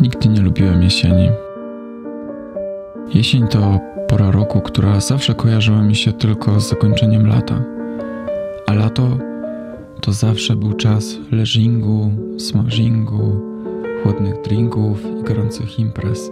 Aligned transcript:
Nigdy 0.00 0.28
nie 0.28 0.40
lubiłem 0.40 0.82
jesieni. 0.82 1.30
Jesień 3.14 3.48
to 3.48 3.80
pora 4.08 4.30
roku, 4.30 4.60
która 4.60 5.00
zawsze 5.00 5.34
kojarzyła 5.34 5.82
mi 5.82 5.94
się 5.94 6.12
tylko 6.12 6.60
z 6.60 6.68
zakończeniem 6.68 7.26
lata. 7.26 7.64
A 8.66 8.72
lato 8.72 9.08
to 10.00 10.12
zawsze 10.12 10.56
był 10.56 10.72
czas 10.72 11.16
leżingu, 11.30 12.10
smażingu, 12.38 13.40
chłodnych 14.02 14.42
drinków 14.42 15.04
i 15.20 15.22
gorących 15.22 15.78
imprez. 15.78 16.30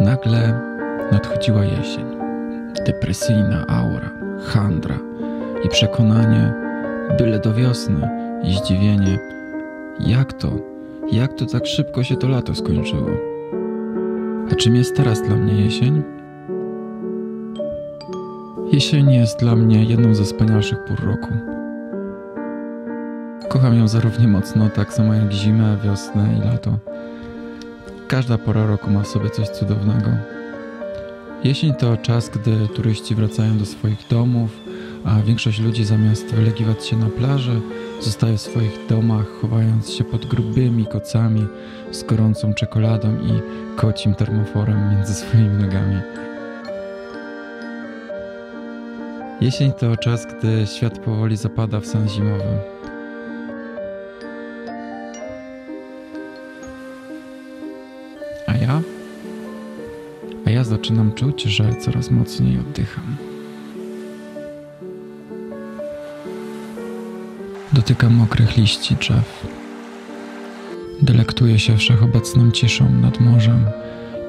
Nagle 0.00 0.69
nadchodziła 1.12 1.64
jesień. 1.64 2.04
Depresyjna 2.86 3.66
aura, 3.66 4.10
handra 4.44 4.98
i 5.64 5.68
przekonanie, 5.68 6.52
byle 7.18 7.38
do 7.38 7.54
wiosny 7.54 8.08
i 8.42 8.54
zdziwienie, 8.54 9.18
jak 10.00 10.32
to, 10.32 10.48
jak 11.12 11.34
to 11.34 11.46
tak 11.46 11.66
szybko 11.66 12.02
się 12.02 12.16
to 12.16 12.28
lato 12.28 12.54
skończyło. 12.54 13.10
A 14.52 14.54
czym 14.54 14.76
jest 14.76 14.96
teraz 14.96 15.22
dla 15.22 15.36
mnie 15.36 15.64
jesień? 15.64 16.02
Jesień 18.72 19.12
jest 19.12 19.40
dla 19.40 19.56
mnie 19.56 19.84
jedną 19.84 20.14
ze 20.14 20.24
wspanialszych 20.24 20.84
pór 20.84 21.00
roku. 21.04 21.28
Kocham 23.48 23.78
ją 23.78 23.88
zarówno 23.88 24.28
mocno, 24.28 24.68
tak 24.68 24.92
samo 24.92 25.14
jak 25.14 25.32
zimę, 25.32 25.76
wiosnę 25.84 26.28
i 26.38 26.48
lato. 26.48 26.78
Każda 28.08 28.38
pora 28.38 28.66
roku 28.66 28.90
ma 28.90 29.02
w 29.02 29.06
sobie 29.06 29.30
coś 29.30 29.48
cudownego. 29.48 30.10
Jesień 31.44 31.74
to 31.74 31.96
czas, 31.96 32.28
gdy 32.28 32.68
turyści 32.68 33.14
wracają 33.14 33.58
do 33.58 33.66
swoich 33.66 34.08
domów, 34.10 34.50
a 35.04 35.22
większość 35.22 35.60
ludzi 35.60 35.84
zamiast 35.84 36.34
wylegiwać 36.34 36.86
się 36.86 36.96
na 36.96 37.06
plaży, 37.06 37.60
zostaje 38.00 38.36
w 38.36 38.40
swoich 38.40 38.86
domach, 38.88 39.26
chowając 39.40 39.90
się 39.90 40.04
pod 40.04 40.26
grubymi 40.26 40.86
kocami 40.86 41.46
z 41.90 42.02
gorącą 42.02 42.54
czekoladą 42.54 43.16
i 43.16 43.40
kocim 43.76 44.14
termoforem 44.14 44.90
między 44.90 45.14
swoimi 45.20 45.64
nogami. 45.64 45.96
Jesień 49.40 49.72
to 49.72 49.96
czas, 49.96 50.26
gdy 50.26 50.66
świat 50.66 50.98
powoli 50.98 51.36
zapada 51.36 51.80
w 51.80 51.86
sen 51.86 52.08
zimowy. 52.08 52.58
A 58.46 58.56
ja? 58.56 58.99
Ja 60.52 60.64
zaczynam 60.64 61.12
czuć, 61.12 61.42
że 61.42 61.74
coraz 61.74 62.10
mocniej 62.10 62.58
oddycham. 62.58 63.16
Dotykam 67.72 68.14
mokrych 68.14 68.56
liści 68.56 68.96
drzew. 68.96 69.46
Delektuję 71.02 71.58
się 71.58 71.76
wszechobecną 71.76 72.50
ciszą 72.50 72.92
nad 72.92 73.20
morzem 73.20 73.64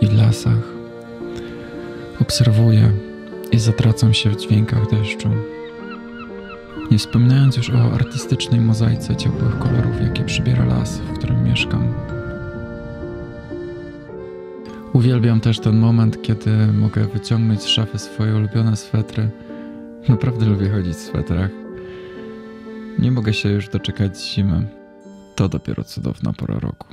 i 0.02 0.08
w 0.08 0.14
lasach. 0.14 0.74
Obserwuję 2.22 2.92
i 3.52 3.60
zatracam 3.60 4.14
się 4.14 4.30
w 4.30 4.38
dźwiękach 4.38 4.90
deszczu. 4.90 5.30
Nie 6.92 6.98
wspominając 6.98 7.58
już 7.58 7.70
o 7.70 7.94
artystycznej 7.94 8.62
mozaice 8.62 9.16
ciepłych 9.16 9.60
kolorów, 9.60 10.02
jakie 10.02 10.24
przybiera 10.24 10.66
las, 10.66 10.98
w 10.98 11.18
którym 11.18 11.44
mieszkam. 11.44 11.94
Uwielbiam 14.94 15.40
też 15.40 15.60
ten 15.60 15.78
moment, 15.80 16.22
kiedy 16.22 16.68
mogę 16.68 17.08
wyciągnąć 17.08 17.62
z 17.62 17.68
szafy 17.68 18.00
swoje 18.00 18.36
ulubione 18.36 18.78
swetry. 18.78 19.30
Naprawdę 20.10 20.46
lubię 20.46 20.70
chodzić 20.70 20.94
w 20.94 21.00
swetrach. 21.00 21.52
Nie 23.00 23.12
mogę 23.12 23.34
się 23.34 23.50
już 23.50 23.70
doczekać 23.70 24.22
zimy. 24.22 24.68
To 25.36 25.50
dopiero 25.50 25.84
cudowna 25.84 26.34
pora 26.34 26.60
roku. 26.60 26.88